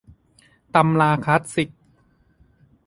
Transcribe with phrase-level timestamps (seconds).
[0.75, 1.69] ตำราคลาสสิก